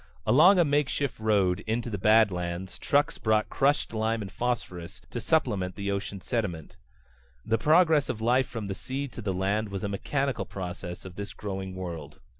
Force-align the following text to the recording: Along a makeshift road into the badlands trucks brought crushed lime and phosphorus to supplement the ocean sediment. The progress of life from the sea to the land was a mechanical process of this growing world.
Along 0.25 0.57
a 0.57 0.65
makeshift 0.65 1.19
road 1.19 1.59
into 1.67 1.91
the 1.91 1.99
badlands 1.99 2.79
trucks 2.79 3.19
brought 3.19 3.49
crushed 3.51 3.93
lime 3.93 4.23
and 4.23 4.31
phosphorus 4.31 4.99
to 5.11 5.21
supplement 5.21 5.75
the 5.75 5.91
ocean 5.91 6.21
sediment. 6.21 6.75
The 7.45 7.59
progress 7.59 8.09
of 8.09 8.19
life 8.19 8.47
from 8.47 8.65
the 8.65 8.73
sea 8.73 9.07
to 9.09 9.21
the 9.21 9.31
land 9.31 9.69
was 9.69 9.83
a 9.83 9.87
mechanical 9.87 10.45
process 10.45 11.05
of 11.05 11.17
this 11.17 11.35
growing 11.35 11.75
world. 11.75 12.17